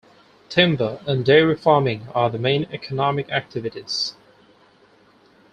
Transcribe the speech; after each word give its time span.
Timber 0.49 0.99
and 1.05 1.23
dairy 1.23 1.55
farming 1.55 2.07
are 2.15 2.31
the 2.31 2.39
main 2.39 2.63
economic 2.73 3.29
activities. 3.29 4.15